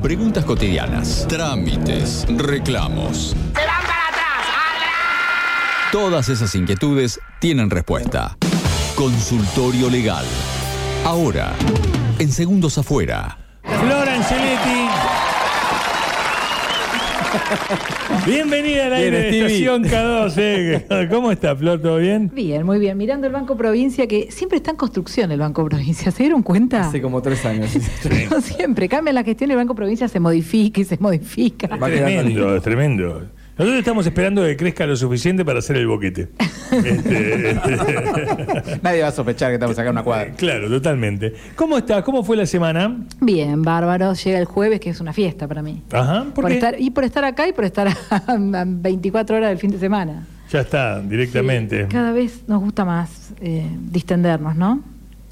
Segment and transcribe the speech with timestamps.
[0.00, 3.36] Preguntas cotidianas, trámites, reclamos.
[3.36, 4.46] ¡Se van para atrás!
[5.92, 8.38] Todas esas inquietudes tienen respuesta.
[8.94, 10.24] Consultorio Legal.
[11.04, 11.52] Ahora,
[12.18, 13.36] en Segundos Afuera.
[13.64, 15.31] Flora Angeletti.
[18.26, 19.46] Bienvenida al aire Bien, de.
[19.46, 20.34] Estación K2.
[20.38, 21.08] eh.
[21.10, 21.80] ¿Cómo está, Flor?
[21.80, 22.30] ¿Todo bien?
[22.34, 22.96] Bien, muy bien.
[22.96, 26.10] Mirando el Banco Provincia, que siempre está en construcción el Banco Provincia.
[26.10, 26.88] ¿Se dieron cuenta?
[26.88, 27.70] Hace como tres años.
[28.30, 28.88] No siempre.
[28.88, 31.66] Cambia la gestión y el Banco Provincia se modifica y se modifica.
[31.76, 33.22] Va quedando tremendo, es tremendo.
[33.58, 36.28] Nosotros estamos esperando que crezca lo suficiente para hacer el boquete.
[36.72, 37.76] Este, este,
[38.82, 40.30] Nadie va a sospechar que estamos acá en una cuadra.
[40.32, 41.34] claro, totalmente.
[41.54, 42.02] ¿Cómo está?
[42.02, 42.96] ¿Cómo fue la semana?
[43.20, 44.14] Bien, bárbaro.
[44.14, 45.82] Llega el jueves, que es una fiesta para mí.
[45.92, 46.54] Ajá, ¿por, Por qué?
[46.54, 50.26] estar, y por estar acá y por estar a 24 horas del fin de semana.
[50.50, 51.82] Ya está, directamente.
[51.82, 54.82] Sí, cada vez nos gusta más eh, distendernos, ¿no?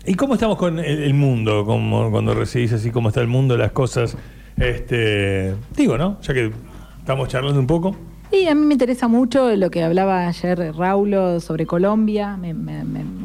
[0.05, 1.65] ¿Y cómo estamos con el, el mundo?
[1.65, 4.15] Como cuando recibís así cómo está el mundo, las cosas.
[4.59, 6.21] Este, digo, ¿no?
[6.21, 6.51] Ya que
[6.99, 7.97] estamos charlando un poco.
[8.33, 12.81] Y a mí me interesa mucho lo que hablaba ayer Raulo sobre Colombia, me- me-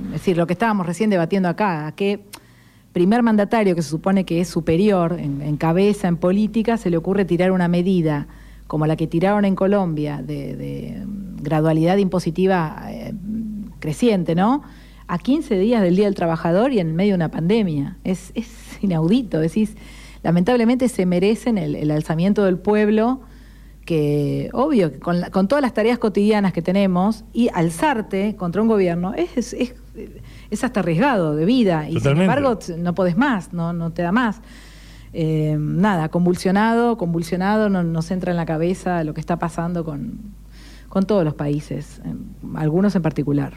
[0.07, 2.21] es decir, lo que estábamos recién debatiendo acá, a qué
[2.91, 7.25] primer mandatario que se supone que es superior en, cabeza, en política, se le ocurre
[7.25, 8.27] tirar una medida
[8.67, 11.03] como la que tiraron en Colombia de, de,
[11.41, 13.13] gradualidad impositiva eh,
[13.79, 14.63] creciente, ¿no?
[15.07, 17.97] A 15 días del Día del Trabajador y en medio de una pandemia.
[18.03, 18.33] Es,
[18.81, 19.75] inaudito, decís,
[20.23, 23.19] lamentablemente se merecen el alzamiento del pueblo
[23.85, 28.61] que obvio que con, la- con todas las tareas cotidianas que tenemos y alzarte contra
[28.61, 29.75] un gobierno es, es,
[30.49, 34.11] es- hasta arriesgado de vida y sin embargo no podés más, no, no te da
[34.11, 34.41] más.
[35.13, 40.19] Eh, nada, convulsionado, convulsionado, no nos entra en la cabeza lo que está pasando con,
[40.89, 42.01] con todos los países,
[42.55, 43.53] algunos en particular.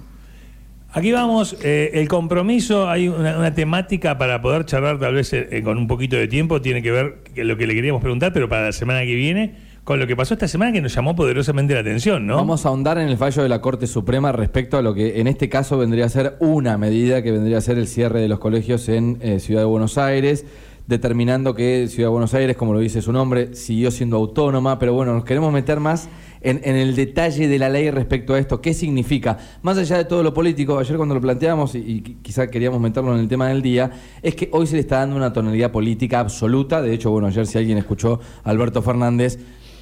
[0.92, 5.62] Aquí vamos, eh, el compromiso, hay una, una temática para poder charlar tal vez eh,
[5.64, 8.48] con un poquito de tiempo, tiene que ver que lo que le queríamos preguntar, pero
[8.48, 9.56] para la semana que viene,
[9.88, 12.36] con lo que pasó esta semana que nos llamó poderosamente la atención, ¿no?
[12.36, 15.26] Vamos a ahondar en el fallo de la Corte Suprema respecto a lo que en
[15.26, 18.38] este caso vendría a ser una medida que vendría a ser el cierre de los
[18.38, 20.44] colegios en eh, Ciudad de Buenos Aires,
[20.88, 24.92] determinando que Ciudad de Buenos Aires, como lo dice su nombre, siguió siendo autónoma, pero
[24.92, 26.10] bueno, nos queremos meter más
[26.42, 30.22] en, el detalle de la ley respecto a esto, qué significa, más allá de todo
[30.22, 33.62] lo político, ayer cuando lo planteamos y, y quizá queríamos meterlo en el tema del
[33.62, 33.90] día,
[34.22, 37.46] es que hoy se le está dando una tonalidad política absoluta, de hecho, bueno, ayer
[37.46, 39.38] si alguien escuchó a Alberto Fernández,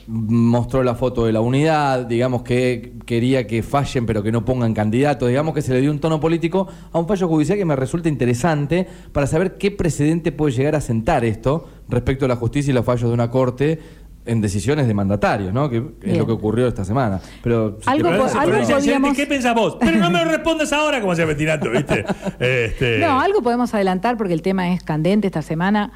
[0.09, 4.73] mostró la foto de la unidad, digamos que quería que fallen pero que no pongan
[4.75, 7.75] candidatos, digamos que se le dio un tono político a un fallo judicial que me
[7.77, 12.71] resulta interesante para saber qué precedente puede llegar a sentar esto respecto a la justicia
[12.71, 13.79] y los fallos de una corte
[14.25, 15.71] en decisiones de mandatarios, ¿no?
[15.71, 17.21] Que es lo que ocurrió esta semana.
[17.45, 19.77] Pero si te Algo parece, po- algo Pero dice, podíamos- ¿Qué pensás vos?
[19.79, 22.05] Pero no me respondas ahora, como hacía Betinato, ¿viste?
[22.41, 25.93] Este, No, algo podemos adelantar porque el tema es candente esta semana.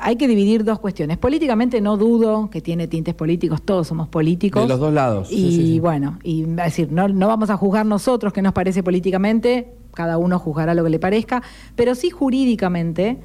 [0.00, 1.18] Hay que dividir dos cuestiones.
[1.18, 4.62] Políticamente no dudo que tiene tintes políticos, todos somos políticos.
[4.62, 5.80] De los dos lados, Y sí, sí, sí.
[5.80, 10.18] bueno, y es decir, no, no vamos a juzgar nosotros qué nos parece políticamente, cada
[10.18, 11.42] uno juzgará lo que le parezca,
[11.76, 13.18] pero sí jurídicamente,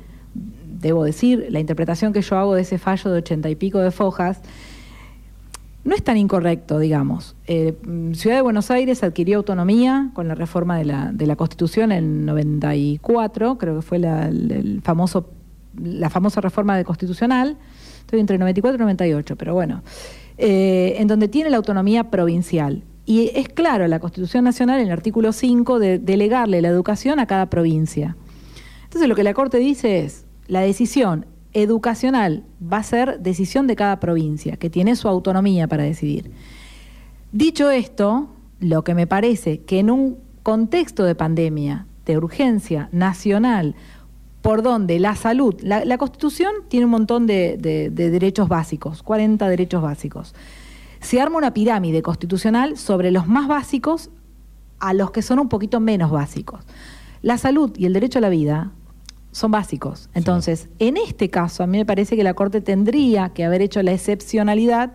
[0.79, 3.89] debo decir, la interpretación que yo hago de ese fallo de ochenta y pico de
[3.91, 4.39] fojas,
[5.83, 7.35] no es tan incorrecto, digamos.
[7.47, 7.73] Eh,
[8.13, 12.25] Ciudad de Buenos Aires adquirió autonomía con la reforma de la, de la Constitución en
[12.25, 15.29] 94, creo que fue la, el- el famoso,
[15.83, 17.57] la famosa reforma de constitucional,
[17.99, 19.83] estoy entre 94 y 98, pero bueno,
[20.37, 22.83] eh, en donde tiene la autonomía provincial.
[23.05, 27.25] Y es claro, la Constitución Nacional, en el artículo 5, de delegarle la educación a
[27.25, 28.15] cada provincia.
[28.83, 33.75] Entonces lo que la Corte dice es, la decisión educacional va a ser decisión de
[33.75, 36.31] cada provincia, que tiene su autonomía para decidir.
[37.31, 38.29] Dicho esto,
[38.59, 43.75] lo que me parece que en un contexto de pandemia, de urgencia nacional,
[44.41, 49.03] por donde la salud, la, la Constitución tiene un montón de, de- de derechos básicos,
[49.03, 50.33] 40 derechos básicos.
[51.01, 54.09] Se arma una pirámide constitucional sobre los más básicos
[54.79, 56.61] a los que son un poquito menos básicos.
[57.21, 58.71] La salud y el derecho a la vida
[59.31, 60.09] son básicos.
[60.13, 63.81] Entonces, en este caso, a mí me parece que la Corte tendría que haber hecho
[63.83, 64.93] la excepcionalidad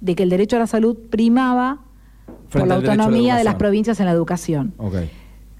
[0.00, 1.80] de que el derecho a la salud primaba
[2.50, 4.74] por la autonomía de las provincias en la educación.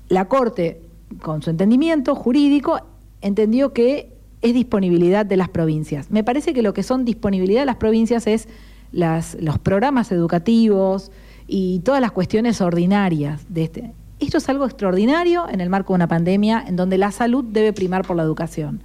[0.08, 0.80] La Corte,
[1.22, 2.80] con su entendimiento jurídico,
[3.24, 4.12] entendió que
[4.42, 6.10] es disponibilidad de las provincias.
[6.10, 8.48] Me parece que lo que son disponibilidad de las provincias es
[8.92, 11.10] los programas educativos
[11.48, 13.92] y todas las cuestiones ordinarias de este.
[14.20, 17.72] Esto es algo extraordinario en el marco de una pandemia en donde la salud debe
[17.72, 18.82] primar por la educación.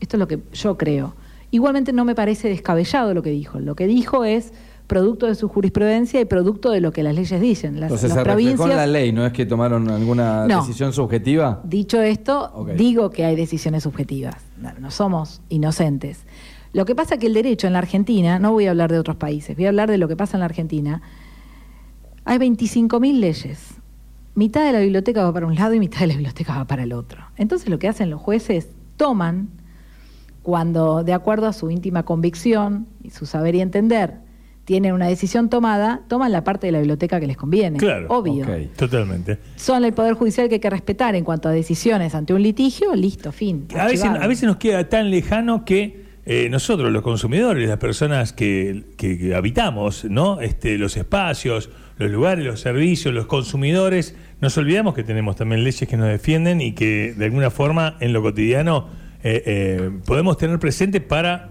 [0.00, 1.14] Esto es lo que yo creo.
[1.50, 3.58] Igualmente no me parece descabellado lo que dijo.
[3.58, 4.52] Lo que dijo es
[4.86, 7.80] producto de su jurisprudencia y producto de lo que las leyes dicen.
[7.80, 10.60] Las, Entonces las se provincias- la ley, ¿no es que tomaron alguna No.
[10.60, 11.60] decisión subjetiva?
[11.64, 14.36] Dicho esto, digo que hay decisiones subjetivas.
[14.60, 16.24] No, no somos inocentes.
[16.72, 19.16] Lo que pasa que el derecho en la Argentina, no voy a hablar de otros
[19.16, 21.02] países, voy a hablar de lo que pasa en la Argentina,
[22.24, 23.74] hay 25.000 leyes.
[24.34, 26.82] Mitad de la biblioteca va para un lado y mitad de la biblioteca va para
[26.82, 27.22] el otro.
[27.36, 29.48] Entonces lo que hacen los jueces, toman,
[30.42, 34.18] cuando de acuerdo a su íntima convicción y su saber y entender,
[34.66, 37.78] tienen una decisión tomada, toman la parte de la biblioteca que les conviene.
[37.78, 38.08] Claro.
[38.10, 38.44] Obvio.
[38.76, 39.38] Totalmente.
[39.56, 42.94] Son el Poder Judicial que hay que respetar en cuanto a decisiones ante un litigio,
[42.94, 43.68] listo, fin.
[43.78, 48.32] A veces, a veces nos queda tan lejano que eh, nosotros, los consumidores, las personas
[48.32, 50.40] que, que- que habitamos, ¿no?
[50.40, 55.88] Este, los espacios, los lugares, los servicios, los consumidores, nos olvidamos que tenemos también leyes
[55.88, 58.88] que nos defienden y que de alguna forma en lo cotidiano
[59.22, 61.50] eh, eh, podemos tener presente para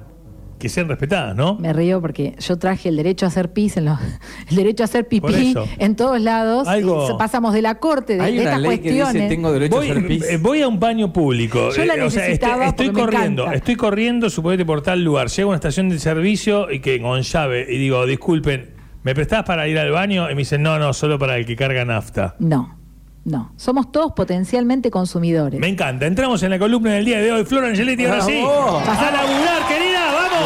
[0.66, 1.56] que sean respetadas, ¿no?
[1.60, 4.00] Me río porque yo traje el derecho a hacer pis, en los,
[4.50, 6.68] el derecho a hacer pipí en todos lados.
[6.68, 9.14] Algo- pasamos de la corte de, Hay de una estas ley que cuestiones.
[9.14, 10.24] dice tengo derecho Voy, a hacer pis.
[10.28, 11.70] eh, voy a un baño público.
[11.72, 15.28] Yo la eh, o sea, este- necesitaba estoy corriendo, estoy corriendo, suponete por tal lugar.
[15.30, 18.72] Llego a una estación de servicio y que con llave y digo, disculpen,
[19.04, 20.30] ¿me prestás para ir al baño?
[20.32, 22.36] Y me dicen, no, no, solo para el que carga nafta.
[22.40, 22.76] No,
[23.24, 23.52] no.
[23.56, 25.60] Somos todos potencialmente consumidores.
[25.60, 26.06] Me encanta.
[26.06, 27.44] Entramos en la columna del día de hoy.
[27.46, 28.34] Flor Angeletti, ahora sí.
[28.42, 28.78] ¡Bravo!
[28.80, 29.95] ¡A laburar, querida!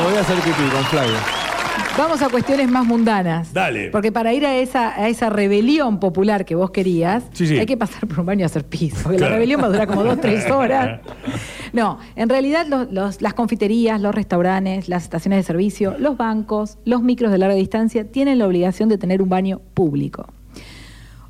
[0.03, 1.15] Voy a hacer pipí con Flavio.
[1.97, 3.51] Vamos a cuestiones más mundanas.
[3.53, 3.89] Dale.
[3.89, 7.57] Porque para ir a esa, a esa rebelión popular que vos querías, Sí, sí.
[7.59, 8.93] hay que pasar por un baño a hacer pis.
[9.03, 9.31] Porque Claro.
[9.31, 11.01] la rebelión va a durar como dos, tres horas.
[11.73, 16.77] No, en realidad los- los- las confiterías, los restaurantes, las estaciones de servicio, los bancos,
[16.85, 20.27] los micros de larga distancia tienen la obligación de tener un baño público.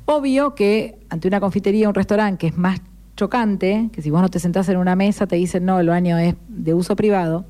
[0.04, 2.80] Obvio que ante una confitería o un restaurante que es más
[3.16, 6.16] chocante, que si vos no te sentás en una mesa te dicen no, el baño
[6.18, 7.44] es de uso privado.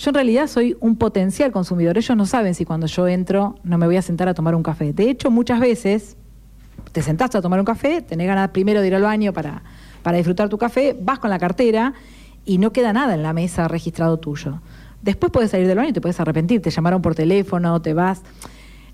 [0.00, 1.98] Yo en realidad soy un potencial consumidor.
[1.98, 4.62] Ellos no saben si cuando yo entro no me voy a sentar a tomar un
[4.62, 4.94] café.
[4.94, 6.16] De hecho, muchas veces
[6.92, 9.62] te sentaste a tomar un café, tenés ganas primero de ir al baño para,
[10.02, 11.92] para disfrutar tu café, vas con la cartera
[12.46, 14.62] y no queda nada en la mesa registrado tuyo.
[15.02, 18.22] Después puedes salir del baño y te puedes arrepentir, te llamaron por teléfono, te vas.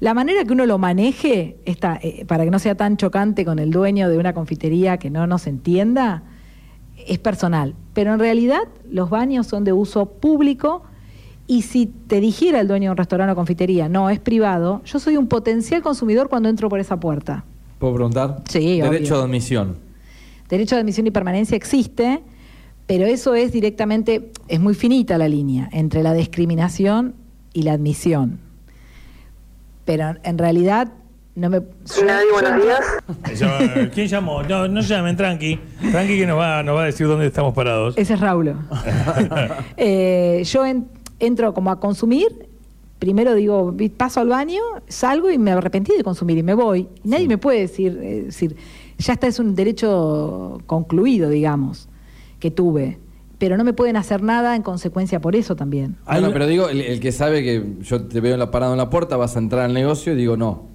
[0.01, 3.61] La manera que uno lo maneje, esta, eh, para que no sea tan chocante con
[3.61, 6.25] el dueño de una confitería que no nos entienda,
[7.07, 7.77] es personal.
[7.95, 10.83] Pero en realidad los baños son de uso público
[11.47, 14.99] y si te dijera el dueño de un restaurante o confitería, no, es privado, yo
[14.99, 17.45] soy un potencial consumidor cuando entro por esa puerta.
[17.79, 18.43] ¿Puedo preguntar?
[18.49, 19.19] Sí, Derecho obvio.
[19.19, 19.77] de admisión.
[20.49, 22.23] Derecho de admisión y permanencia existe,
[22.87, 27.15] pero eso es directamente, es muy finita la línea entre la discriminación
[27.53, 28.39] y la admisión.
[29.85, 30.93] Pero en realidad
[31.37, 31.61] no me...
[32.05, 33.91] Nadie, buenos días.
[33.95, 34.43] ¿Quién llamó?
[34.43, 35.61] No, no llamen, tranqui.
[35.93, 37.95] Tranqui que nos va, nos va a decir dónde estamos parados.
[37.99, 38.57] Ese es Raulo.
[39.77, 40.89] Eh, yo en-
[41.21, 42.49] entro como a consumir,
[42.99, 46.89] primero digo, paso al baño, salgo y me arrepentí de consumir y me voy.
[47.05, 48.57] Y nadie me puede decir, eh, decir,
[48.99, 51.89] ya está, es un derecho concluido, digamos,
[52.41, 52.99] que tuve.
[53.39, 55.97] Pero no me pueden hacer nada en consecuencia por eso también.
[56.07, 58.73] Ah, no, pero digo, el, el que sabe que yo te veo en la- parado
[58.73, 60.75] en la puerta, vas a entrar al negocio y digo, no.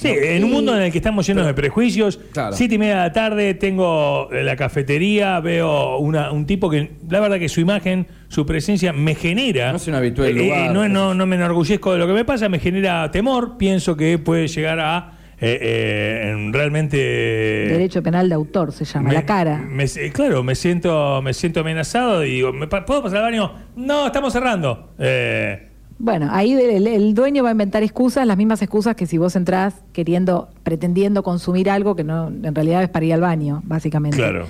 [0.00, 2.54] Sí, en un mundo en el que estamos llenos de prejuicios, Claro.
[2.56, 6.92] siete y media de la tarde tengo eh, la cafetería, veo una- un tipo que
[7.08, 9.70] la verdad que su imagen, su presencia me genera.
[9.70, 10.72] No es un habitual Eh, eh, lugar.
[10.72, 14.18] no, no, no me enorgullezco de lo que me pasa, me genera temor, pienso que
[14.18, 15.12] puede llegar a
[15.42, 16.96] eh, eh, en realmente...
[16.98, 19.56] Derecho penal de autor se llama, me- la cara.
[19.56, 23.52] me- claro, me siento, me siento amenazado y digo, ¿me pa- ¿puedo pasar al baño?
[23.76, 24.90] No, estamos cerrando.
[24.98, 25.69] Eh,
[26.02, 29.36] Bueno, ahí el, el dueño va a inventar excusas, las mismas excusas que si vos
[29.36, 34.16] entrás queriendo, pretendiendo consumir algo que no, en realidad es para ir al baño, básicamente.
[34.16, 34.46] Claro.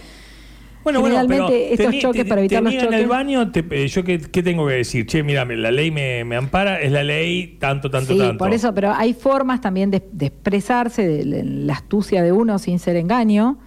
[0.84, 3.50] Bueno, bueno, Generalmente pero estos teni- choques te- para evitar los tenía en el baño,
[3.50, 6.80] te- eh, yo qué, qué tengo que decir, che, mira, la ley me, me ampara,
[6.80, 8.38] es la ley tanto, tanto, sí, tanto.
[8.38, 12.78] por eso, pero hay formas también de, de expresarse de, la astucia de uno sin
[12.78, 13.58] ser engaño,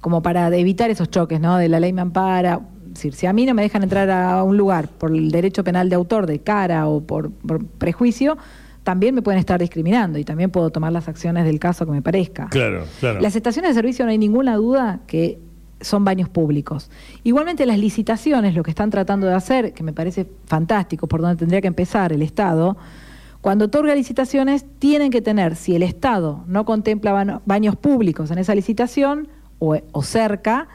[0.00, 1.56] como para evitar esos choques, ¿no?
[1.56, 2.60] De la ley me ampara.
[3.00, 5.64] Es decir, si a mí no me dejan entrar a un lugar por el derecho
[5.64, 8.36] penal de autor, de cara o por, por prejuicio,
[8.82, 12.02] también me pueden estar discriminando y también puedo tomar las acciones del caso que me
[12.02, 12.48] parezca.
[12.50, 13.20] Claro, claro.
[13.20, 15.38] Las estaciones de servicio no hay ninguna duda que
[15.80, 16.90] son baños públicos.
[17.24, 21.36] Igualmente las licitaciones, lo que están tratando de hacer, que me parece fantástico, por donde
[21.36, 22.76] tendría que empezar el Estado,
[23.40, 28.54] cuando otorga licitaciones tienen que tener, si el Estado no contempla baños públicos en esa
[28.54, 29.28] licitación
[29.58, 30.68] o, o cerca,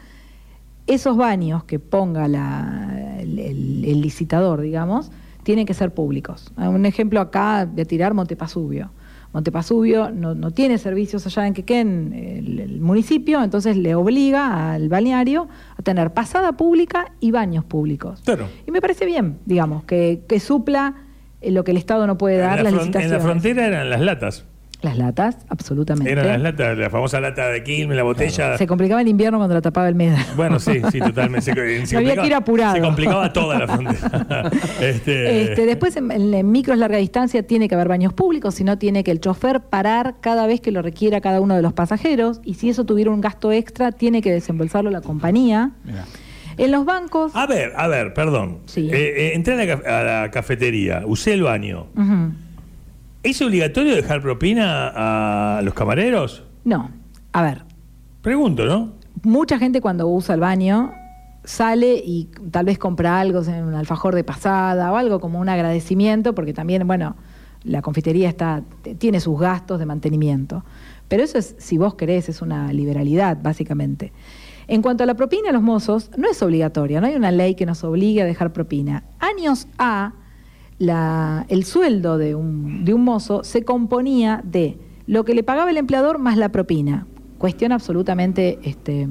[0.87, 5.11] esos baños que ponga la- el, el- el licitador, digamos,
[5.43, 6.51] tienen que ser públicos.
[6.57, 8.91] Ah, Un ejemplo acá de tirar Montepasubio.
[9.33, 14.87] Montepasubio no, no tiene servicios allá en Quequén, el, el municipio, entonces le obliga al
[14.87, 18.21] balneario a tener pasada pública y baños públicos.
[18.23, 18.47] Claro.
[18.65, 20.95] Y me parece bien, digamos, que, que supla
[21.41, 23.23] lo que el Estado no puede dar, la las fron- en la licitaciones.
[23.23, 24.45] frontera eran las latas.
[24.85, 26.11] Las latas, absolutamente.
[26.11, 28.57] Eran las latas, la famosa lata de Quilmes, la botella.
[28.57, 30.23] Se complicaba en invierno cuando la tapaba el médano.
[30.35, 31.41] Bueno, sí, sí, totalmente.
[31.53, 32.75] Se, se Había que ir apurado.
[32.75, 34.49] Se complicaba toda la frontera.
[34.81, 38.77] este, Este, después, en, en micros larga distancia, tiene que haber baños públicos, si no,
[38.77, 42.39] tiene que el chofer parar cada vez que lo requiera cada uno de los pasajeros.
[42.43, 45.71] Y si eso tuviera un gasto extra, tiene que desembolsarlo la compañía.
[45.83, 46.05] Mirá.
[46.57, 47.33] En los bancos.
[47.35, 48.59] A ver, a ver, perdón.
[48.65, 48.89] Sí.
[48.89, 51.87] Eh, eh, entré a la, ca- a la cafetería, usé el baño.
[53.25, 56.43] ¿Es obligatorio dejar propina a los camareros?
[56.63, 56.91] No,
[57.33, 57.63] a ver,
[58.21, 58.93] Pregunto, ¿no?
[59.23, 60.93] mucha gente cuando usa el baño
[61.43, 65.49] sale y tal vez compra algo, en un alfajor de pasada o algo como un
[65.49, 67.15] agradecimiento, porque también, bueno,
[67.63, 68.63] la confitería está,
[68.99, 70.63] tiene sus gastos de mantenimiento.
[71.07, 74.11] Pero eso es, si vos querés, es una liberalidad, básicamente.
[74.67, 77.55] En cuanto a la propina a los mozos, no es obligatoria, no hay una ley
[77.55, 79.03] que nos obligue a dejar propina.
[79.19, 80.13] Años A,
[80.79, 84.77] la- el sueldo de un, de un mozo se componía de
[85.07, 87.05] lo que le pagaba el empleador más la propina.
[87.37, 89.07] Cuestión absolutamente este,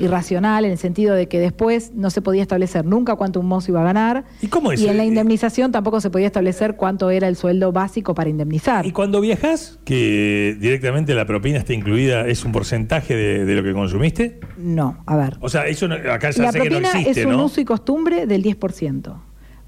[0.00, 3.70] irracional en el sentido de que después no se podía establecer nunca cuánto un mozo
[3.70, 4.82] iba a ganar ¿Y cómo es?
[4.82, 8.84] en la Eh, indemnización tampoco se podía establecer cuánto era el sueldo básico para indemnizar.
[8.86, 13.62] Y cuando viajas, que directamente la propina está incluida, ¿es un porcentaje de, de lo
[13.62, 14.40] que consumiste?
[14.58, 15.36] No, a ver.
[15.40, 17.44] O sea, eso no- acá ya La sé que no existe, es un ¿no?
[17.44, 19.14] uso y costumbre del 10%.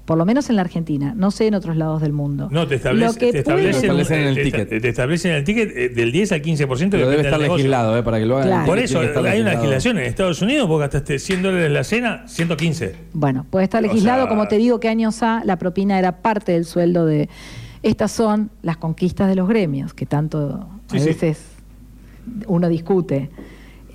[0.05, 2.47] Por lo menos en la Argentina, no sé en otros lados del mundo.
[2.51, 4.69] No, te, establece, Lo que te puede- establecen, en el te- ticket.
[4.81, 6.89] Te establecen en el ticket eh, del 10 al 15%.
[6.91, 8.03] Pero debe estar legislado, ¿eh?
[8.03, 8.47] Para que lo hagan.
[8.49, 8.65] Claro.
[8.67, 9.97] Por eso hay una legislación.
[9.97, 12.95] En Estados Unidos vos gastaste 100 dólares la cena, 115.
[13.13, 16.21] Bueno, puede estar O legislado, sea- como te digo, que años A la propina era
[16.21, 17.27] parte del sueldo de...
[17.81, 21.05] Estas son las conquistas de los gremios, que tanto Sí, a sí.
[21.07, 21.39] veces
[22.47, 23.29] uno discute.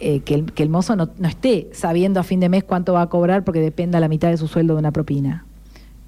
[0.00, 2.94] eh, que, el, que el mozo no, no esté sabiendo a fin de mes cuánto
[2.94, 5.44] va a cobrar porque dependa la mitad de su sueldo de una propina.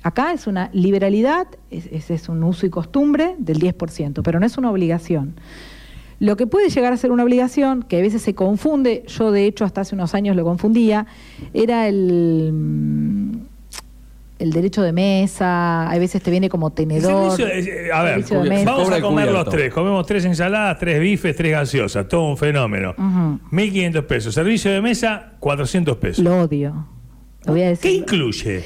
[0.03, 4.59] Acá es una liberalidad, es, es- un uso y costumbre del 10%, pero no es
[4.59, 5.35] una obligación.
[6.19, 9.47] Lo que puede llegar a ser una obligación, que a veces se confunde, yo de
[9.47, 11.07] hecho hasta hace unos años lo confundía,
[11.53, 13.33] era el, mm,
[14.39, 17.37] el derecho de mesa, a veces te viene como tenedor.
[17.37, 18.71] servicio, eh, a ver, servicio de mesa.
[18.73, 19.73] vamos a comer los tres.
[19.73, 22.09] Comemos tres ensaladas, tres bifes, tres gaseosas.
[22.09, 22.91] Todo un fenómeno.
[22.91, 23.39] Ujú.
[23.53, 24.35] 1.500 pesos.
[24.35, 26.25] Servicio de mesa, 400 pesos.
[26.25, 26.87] Lo odio.
[27.45, 27.91] Lo voy a decir.
[27.91, 28.65] ¿Qué incluye?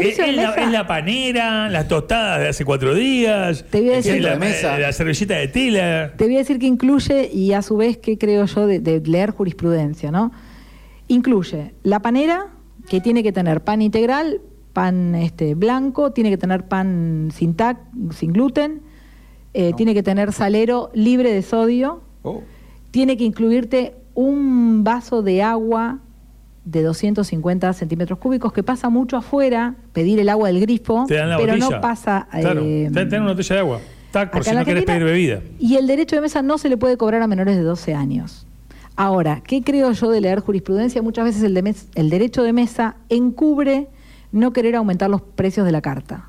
[0.00, 0.62] ¿Es, la, mesa.
[0.64, 3.64] es la panera, las tostadas de hace cuatro días?
[3.70, 4.78] Te voy a ¿Es decir- la, de mesa.
[4.78, 6.12] la servilleta de tela?
[6.16, 9.00] Te voy a decir que incluye, y a su vez, ¿qué creo yo de, de
[9.00, 10.32] leer jurisprudencia, no?
[11.08, 12.46] Incluye la panera,
[12.88, 14.40] que tiene que tener pan integral,
[14.72, 17.78] pan este, blanco, tiene que tener pan sin tac,
[18.14, 18.80] sin gluten,
[19.54, 22.40] eh, tiene que tener salero libre de sodio, Oh.
[22.92, 25.98] tiene que incluirte un vaso de agua
[26.64, 31.30] de 250 centímetros cúbicos, que pasa mucho afuera, pedir el agua del grifo, Te dan
[31.30, 31.70] la pero botella.
[31.76, 32.28] no pasa...
[32.30, 33.80] Claro, eh, te, te dan una botella de agua.
[34.12, 35.40] Tac, por si no querés pedir bebida.
[35.58, 38.46] Y el derecho de mesa no se le puede cobrar a menores de 12 años.
[38.94, 41.00] Ahora, ¿qué creo yo de leer jurisprudencia?
[41.02, 43.88] Muchas veces el, de mes- el derecho de mesa encubre
[44.32, 46.26] no querer aumentar los precios de la carta.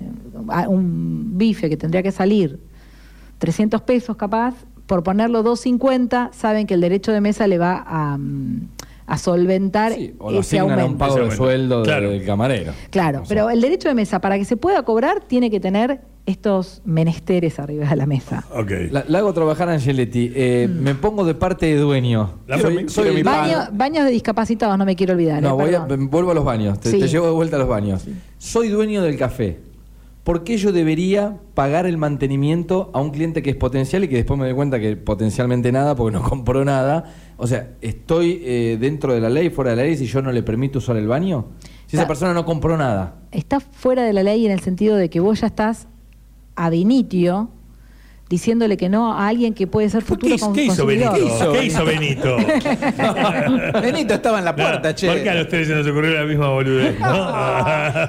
[0.00, 2.58] Eh, Un bife que tendría que salir
[3.38, 4.54] 300 pesos capaz,
[4.86, 8.68] por ponerlo 250, saben que el derecho de mesa le va a, mm,
[9.06, 10.98] a solventar Sí, o lo ese asignan a un aumento.
[10.98, 11.44] pago de aumento.
[11.44, 12.10] sueldo Claro.
[12.10, 12.72] del camarero.
[12.90, 15.60] Claro, O sea, pero el derecho de mesa, para que se pueda cobrar, tiene que
[15.60, 18.44] tener estos menesteres arriba de la mesa.
[18.52, 18.70] Ok.
[18.90, 20.32] La, la hago trabajar a Angeletti.
[20.34, 20.82] Eh, Mm.
[20.82, 22.40] Me pongo de parte de dueño.
[22.48, 22.74] La- soy,
[23.14, 23.22] mi.
[23.22, 25.40] Baño- baños de discapacitados, no me quiero olvidar.
[25.40, 26.80] No, eh, voy a- vuelvo a los baños.
[26.80, 26.98] Te, Sí.
[26.98, 28.04] te llevo de vuelta a los baños.
[28.38, 29.58] Soy dueño del café.
[30.26, 34.16] ¿Por qué yo debería pagar el mantenimiento a un cliente que es potencial y que
[34.16, 37.04] después me doy cuenta que potencialmente nada porque no compró nada?
[37.36, 40.32] O sea, ¿estoy eh, dentro de la ley, fuera de la ley si yo no
[40.32, 41.50] le permito usar el baño?
[41.86, 43.20] Si esa persona no compró nada.
[43.30, 45.86] Está fuera de la ley en el sentido de que vos ya estás
[46.56, 47.50] ad initio
[48.28, 50.84] diciéndole que no a alguien que puede ser ¿Qué, futuro hizo- con- qué hizo.
[50.86, 51.12] Benito?
[51.52, 52.36] ¿Qué hizo Benito?
[53.80, 55.06] Benito estaba en la puerta, No, che.
[55.06, 56.98] ¿Por qué a los tres se nos ocurrió la misma boludez?
[56.98, 57.16] ¿no?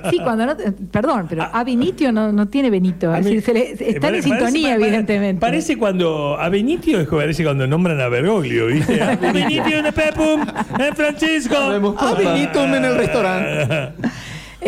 [0.10, 0.56] Sí, cuando no,
[0.92, 3.12] perdón, pero a Benitio no, no tiene Benito.
[3.12, 5.40] A Es decir, se le- eh, están pare- en sintonía, parece- evidentemente.
[5.42, 9.02] Parece cuando a Benitio es como parece cuando nombran a Bergoglio, ¿viste?
[9.02, 10.42] A Benitio, pepum,
[10.80, 11.56] eh, Francisco.
[12.00, 13.94] Ah, Benito en el restaurante.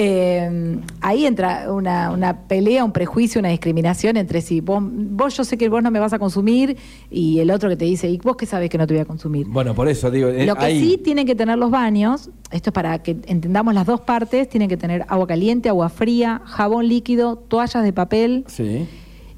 [0.02, 5.44] Eh, ahí entra una, una pelea, un prejuicio, una discriminación entre si vos, vos yo
[5.44, 6.78] sé que vos no me vas a consumir
[7.12, 9.06] y el otro que te dice, ¿y vos qué sabes que no te voy a
[9.06, 9.46] consumir?
[9.50, 10.30] Bueno, por eso digo.
[10.30, 13.74] eh, Lo que ahí- sí tienen que tener los baños, esto es para que entendamos
[13.74, 18.46] las dos partes, tienen que tener agua caliente, agua fría, jabón líquido, toallas de papel
[18.48, 18.88] Sí.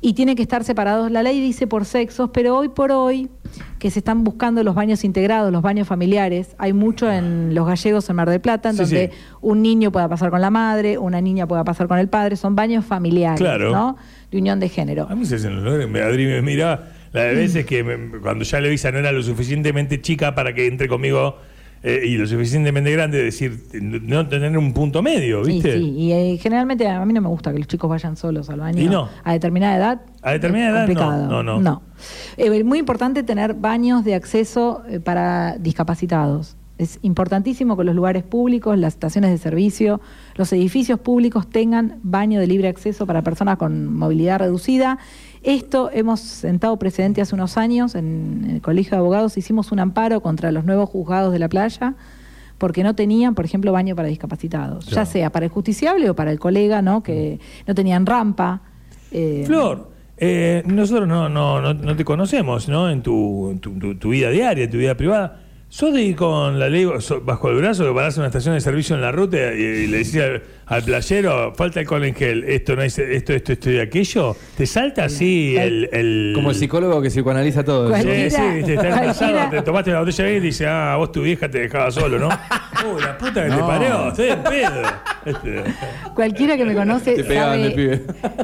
[0.02, 1.12] Y tienen que estar separados.
[1.12, 3.30] La ley dice por sexos, pero hoy por hoy
[3.80, 8.10] que se están buscando los baños integrados, los baños familiares, hay mucho en los gallegos
[8.10, 9.20] en Mar del Plata, en Sí, donde sí.
[9.42, 12.56] un niño pueda pasar con la madre, una niña pueda pasar con el padre, son
[12.56, 13.72] baños familiares, Claro.
[13.72, 13.98] ¿no?
[14.32, 15.08] De unión de género.
[15.10, 19.12] A mí se me mira la de veces que me- cuando ya Levisa no era
[19.12, 21.36] lo suficientemente chica para que entre conmigo
[21.84, 25.78] eh, y lo suficientemente grande, decir, no tener un punto medio, Sí, ¿viste?
[25.78, 28.60] sí, y eh, generalmente a mí no me gusta que los chicos vayan solos al
[28.60, 28.82] baño.
[28.82, 29.10] Y no.
[29.24, 30.02] A determinada edad.
[30.22, 31.44] A determinada es edad, no, complicado.
[31.44, 31.82] no, no.
[32.38, 36.56] Eh, muy importante tener baños de acceso eh, para discapacitados.
[36.78, 40.02] Es importantísimo que los lugares públicos, las estaciones de servicio,
[40.36, 44.98] los edificios públicos tengan baño de libre acceso para personas con movilidad reducida.
[45.44, 50.22] Esto hemos sentado precedente hace unos años en el Colegio de Abogados, hicimos un amparo
[50.22, 51.96] contra los nuevos juzgados de la playa
[52.60, 56.32] porque no tenían, por ejemplo, baño para discapacitados, ya sea para el justiciable o para
[56.32, 57.02] el colega, ¿no?
[57.02, 58.62] Que no tenían rampa.
[59.12, 62.88] eh, Flor, eh, nosotros no, no, no, no te conocemos, ¿no?
[62.92, 65.40] En tu, tu, tu- tu vida diaria, en tu vida privada.
[65.74, 66.86] ¿Sos de ir con la ley
[67.24, 69.88] bajo el brazo que parás en una estación de servicio en la ruta y, y
[69.88, 73.72] le decís al, al playero, falta alcohol en gel, esto, no es, esto, esto, esto
[73.72, 74.36] y aquello?
[74.58, 77.86] ¿Te salta así el, el- Como el psicólogo que psicoanaliza todo.
[77.86, 79.20] Sí, Cualquiera- sí, viste, estás
[79.52, 82.28] te tomaste la botella de y dice, ah, vos tu vieja te dejaba solo, ¿no?
[82.94, 83.66] Uy, la puta que te No.
[83.68, 84.82] parió, estoy en pedo.
[85.24, 85.64] Este,
[86.16, 88.02] Cualquiera que me conoce Te de sabe, pibe.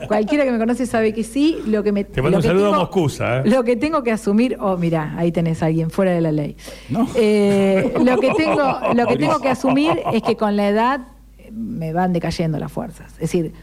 [0.07, 2.47] cualquiera que me conoce sabe que sí, lo que me Te mando lo un que
[2.47, 3.41] saludo a tengo- Moscusa, ¿eh?
[3.45, 6.55] Lo que tengo que asumir, oh, mira, ahí tenés a alguien fuera de la ley.
[6.89, 7.07] No.
[7.19, 11.01] Eh, lo que tengo, lo que tengo que asumir es que con la edad
[11.51, 13.11] me van decayendo las fuerzas.
[13.13, 13.53] Es decir,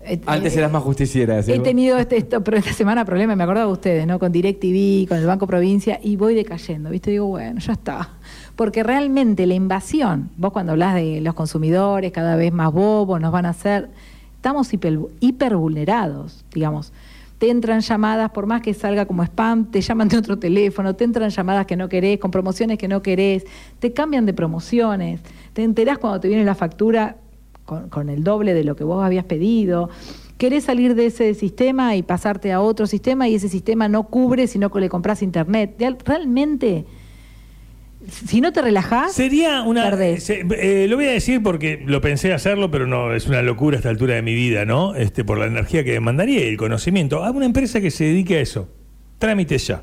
[0.00, 1.36] eh, Antes eh, eras más justiciera.
[1.36, 4.18] decís He tenido este, esto, pero esta semana problemas, me acordaba de ustedes, ¿no?
[4.18, 7.10] Con DirecTV, con el Banco Provincia, y voy decayendo, ¿viste?
[7.10, 8.10] Digo, bueno, ya está.
[8.54, 13.32] Porque realmente la invasión, vos cuando hablas de los consumidores, cada vez más bobos, nos
[13.32, 13.88] van a hacer,
[14.36, 16.92] estamos hiper, hipervulnerados, digamos.
[17.38, 21.04] Te entran llamadas, por más que salga como spam, te llaman de otro teléfono, te
[21.04, 23.44] entran llamadas que no querés, con promociones que no querés,
[23.78, 25.20] te cambian de promociones,
[25.52, 27.16] te enterás cuando te viene la factura
[27.90, 29.90] con, el doble de lo que vos habías pedido.
[30.38, 34.46] Querés salir de ese sistema y pasarte a otro sistema y ese sistema no cubre
[34.46, 35.74] sino que le compras internet.
[35.78, 36.86] Real- Realmente,
[38.08, 39.84] si no te relajás, Sería una.
[39.84, 40.24] perdés.
[40.24, 43.76] se- eh, lo voy a decir porque lo pensé hacerlo, pero no, es una locura
[43.76, 44.94] a esta altura de mi vida, ¿no?
[44.94, 47.24] Este, por la energía que demandaría y el conocimiento.
[47.24, 48.68] A una empresa que se dedique a eso.
[49.18, 49.82] Trámites ya.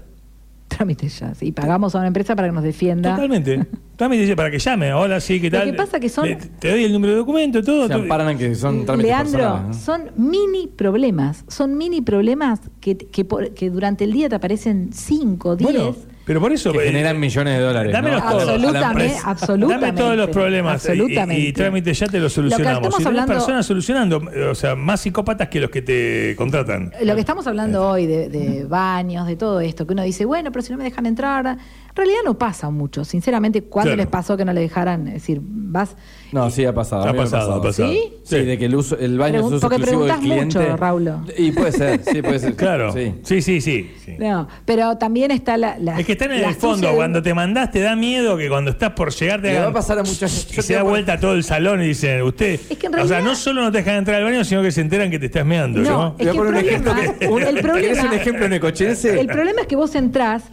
[0.68, 1.34] trámites ya.
[1.42, 3.12] Y pagamos a una empresa para que nos defienda.
[3.16, 3.60] Totalmente.
[3.96, 4.92] Trámites ya para que llame.
[4.92, 5.70] Hola, sí, ¿qué Lo tal?
[5.72, 7.88] que pasa que son- Le- te doy el número de documento, todo.
[7.88, 9.84] Se amparan en que son trámites Leandro, personales, ¿no?
[9.84, 11.46] son mini problemas.
[11.48, 15.72] Son mini problemas que, que, por- que durante el día te aparecen 5, 10.
[15.72, 16.72] Bueno, pero por eso.
[16.72, 17.92] Que eh, generan millones de dólares.
[17.92, 18.30] Dámelos ¿no?
[18.32, 18.50] todos.
[18.50, 19.86] Absolutamente, absolutamente.
[19.86, 20.86] Dame todos los problemas.
[20.86, 21.42] y- Absolutamente.
[21.44, 22.88] Y, y trámites ya te los Lo que solucionamos.
[22.88, 24.22] Y tenés hablando- personas solucionando.
[24.52, 26.92] O sea, más psicópatas que los que te contratan.
[27.04, 30.52] Lo que estamos hablando hoy de, de baños, de todo esto, que uno dice, bueno,
[30.52, 31.58] pero si no me dejan entrar,
[31.94, 33.06] en realidad no pasa mucho.
[33.06, 33.98] Sinceramente, ¿cuándo Claro.
[33.98, 35.08] les pasó que no le dejaran?
[35.08, 35.96] Es decir, vas...
[36.32, 37.04] No, sí ha pasado.
[37.04, 37.90] a Ha mí me pasado, ha pasado.
[37.92, 38.14] ¿Sí?
[38.24, 40.60] Sí, de que el, uso, el baño es Pregun- uso porque exclusivo del preguntás cliente.
[40.72, 41.22] mucho, Raulo.
[41.38, 42.56] Y puede ser, sí, puede ser.
[42.64, 42.92] Claro.
[43.24, 43.42] Sí.
[43.44, 43.92] Sí, sí.
[44.18, 45.78] No, pero también está la...
[45.78, 46.90] la Es que están en la el fondo.
[46.90, 49.60] de- Cuando te mandás, te da miedo que cuando estás por llegar te Le va
[49.60, 52.60] hagan- a pasar a mucha Y se da vuelta todo el salón y dicen, usted.
[52.70, 54.64] Es que en O sea, realidad- no solo no te dejan entrar al baño, sino
[54.64, 55.90] que se enteran que te estás meando, ¿no?
[55.92, 56.92] No, Te voy a Es que poner un el ejemplo.
[56.94, 59.20] problema- que- ¿Querés un ejemplo necochense?
[59.20, 60.44] El problema es que vos entrás,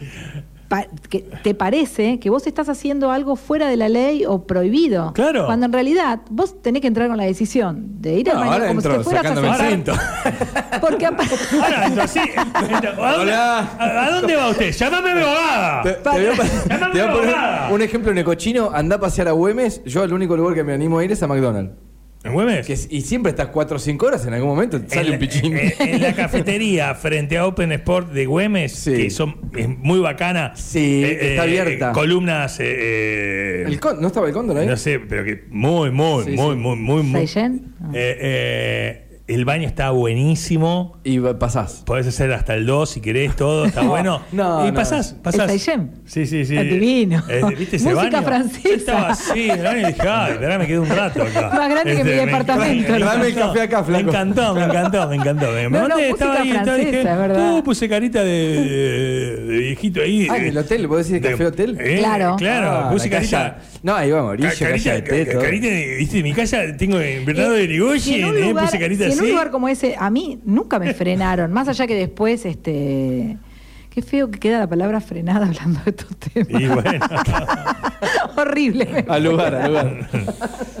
[0.71, 5.11] pa- que te parece que vos estás haciendo algo fuera de la ley o prohibido.
[5.13, 5.45] Claro.
[5.45, 8.51] Cuando en realidad vos tenés que entrar con la decisión de ir al No, baño
[8.53, 9.99] ahora como si entro te fueras a el sentar.
[10.81, 12.19] Porque Ahora, entonces, sí.
[12.37, 13.59] ¿a, dónde, Hola.
[13.77, 14.71] a- a dónde va usted?
[14.71, 15.83] Llámame a mi abogada.
[15.83, 16.31] Te, te voy a,
[16.69, 17.35] te voy a poner
[17.73, 18.71] un ejemplo necochino.
[18.73, 19.83] Anda a pasear a Güemes.
[19.83, 21.73] Yo, el único lugar que me animo a ir es a McDonald's.
[22.23, 22.67] ¿En Güemes?
[22.67, 24.25] Que es- y siempre estás 4 o 5 horas.
[24.27, 25.57] En algún momento te sale en, un pichín.
[25.57, 28.93] en- en la cafetería frente a Open Sport de Güemes, Sí.
[28.93, 30.53] que son es muy bacana.
[30.55, 31.91] Sí, está abierta.
[31.93, 32.59] columnas.
[32.59, 34.67] eh, eh, El con- ¿No estaba el cóndor ahí?
[34.67, 36.61] no sé, pero que muy, muy, Sí, muy, sí.
[36.61, 37.25] muy, muy, muy.
[37.35, 37.91] Ah.
[37.93, 40.97] Eh, eh, el baño está buenísimo.
[41.03, 41.83] Y pasás.
[41.85, 44.21] Podés hacer hasta el 2 si querés, todo está bueno.
[44.31, 44.73] no, y no.
[44.73, 45.47] pasás, pasás.
[45.47, 45.91] ¿El?
[46.05, 46.55] Sí, sí, sí.
[46.57, 47.23] Está divino.
[47.29, 48.27] Eh, ¿Viste ese Música baño?
[48.27, 48.69] francesa.
[48.69, 51.39] Yo estaba así, el baño y dije, ay, esperá, me quedo un rato acá.
[51.41, 52.83] Este, Más grande que mi me departamento.
[52.95, 55.51] encantó, Dame el café acá, Me encantó, me encantó, me encantó.
[55.51, 57.53] Me No, no, estaba ahí, estaba, francesa, dije, es verdad.
[57.53, 60.27] "Uh, puse carita de, de- de viejito ahí.
[60.29, 61.77] Ah, en el hotel, ¿vos decís café hotel?
[61.79, 62.35] Eh, Claro.
[62.37, 63.57] Claro, Ah, puse carita.
[63.83, 65.41] No, ahí va Mauricio, ca- carita, calla de todo.
[65.41, 68.79] carita de- viste, en mi casa tengo de Si en Irigoyen, un eh, lugar- puse
[68.79, 72.45] carita en un lugar como ese, a mí nunca me frenaron, más allá que después,
[72.45, 73.37] este...
[73.89, 76.61] Qué feo que queda la palabra frenada hablando de estos temas.
[76.61, 77.05] Y bueno.
[78.37, 79.05] Horrible.
[79.07, 80.09] Al lugar, al lugar.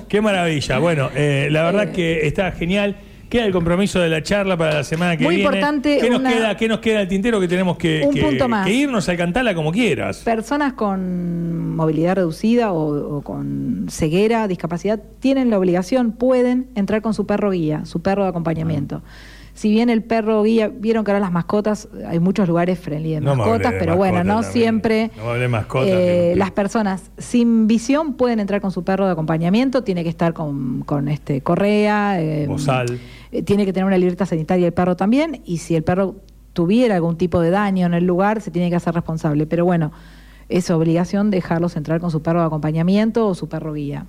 [0.07, 0.77] Qué maravilla.
[0.79, 2.95] Bueno, eh, la verdad que está genial.
[3.31, 5.49] Queda el compromiso de la charla para la semana que Muy viene.
[5.49, 8.47] importante, ¿Qué nos, queda, ¿Qué nos queda el tintero que tenemos que, Un que- punto
[8.47, 8.67] más.
[8.67, 10.17] que irnos al cantala como quieras?
[10.19, 17.13] Personas con movilidad reducida o, o con ceguera, discapacidad, tienen la obligación, pueden entrar con
[17.13, 19.01] su perro guía, su perro de acompañamiento.
[19.53, 23.21] Si bien el perro guía, vieron que ahora las mascotas, hay muchos lugares friendly de
[23.21, 24.53] No mascotas, de pero bueno, no también.
[24.53, 25.11] siempre.
[25.17, 29.83] No de mascotas, eh, las personas sin visión pueden entrar con su perro de acompañamiento,
[29.83, 32.97] tiene que estar con, con este correa, eh, Bozal.
[33.31, 36.15] Eh, tiene que tener una libreta sanitaria el perro también, y si el perro
[36.53, 39.45] tuviera algún tipo de daño en el lugar, se tiene que hacer responsable.
[39.45, 39.91] Pero bueno,
[40.49, 44.05] es obligación dejarlos entrar con su perro de acompañamiento o su perro guía.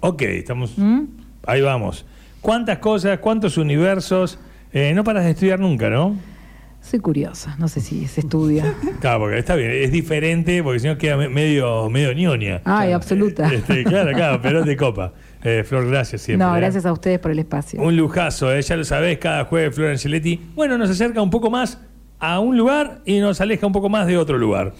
[0.00, 0.76] Ok, estamos.
[0.76, 1.04] ¿Mm?
[1.46, 2.04] Ahí vamos.
[2.42, 4.38] ¿Cuántas cosas, cuántos universos?
[4.72, 6.14] Eh, no paras de estudiar nunca, ¿no?
[6.82, 8.74] Soy curiosa, no sé si se estudia.
[9.00, 12.60] Claro, porque está bien, es diferente, porque si no queda me- medio, medio ñoña.
[12.64, 13.52] Ay, absoluta.
[13.52, 15.12] Este, claro, claro, pero de copa.
[15.48, 16.44] Eh, Flor, gracias siempre.
[16.44, 16.58] no, ¿eh?
[16.58, 17.80] gracias a ustedes por el espacio.
[17.80, 20.40] Un lujazo, eh, ya lo sabés, cada jueves Flor Angeletti.
[20.56, 21.78] Bueno, nos acerca un poco más
[22.18, 24.72] a un lugar y nos aleja un poco más de otro lugar.